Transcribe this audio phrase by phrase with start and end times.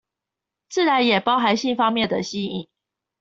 [0.67, 2.67] 自然也包含性方面的吸引